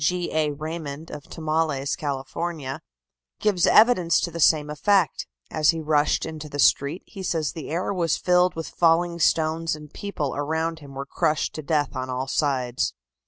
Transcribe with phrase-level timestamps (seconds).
[0.03, 0.31] G.
[0.33, 0.49] A.
[0.49, 2.25] Raymond, of Tomales, Cal.,
[3.39, 5.27] gives evidence to the same effect.
[5.51, 9.19] As he rushed into the street, he says that the air was filled with falling
[9.19, 12.95] stones and people around him were crushed to death on all sides.